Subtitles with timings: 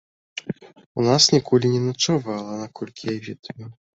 [1.01, 3.67] У нас ніколі не начавала, наколькі я ведаю.